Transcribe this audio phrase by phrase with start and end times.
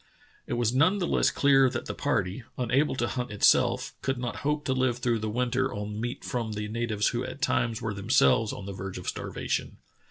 [0.47, 4.37] It was none the less clear that the party, unable to hunt itself, could not
[4.37, 7.93] hope to live through the winter on meat from the natives who at times were
[7.93, 9.77] themselves on the verge of starvation.